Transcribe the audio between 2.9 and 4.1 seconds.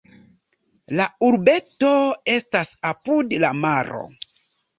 apud la maro.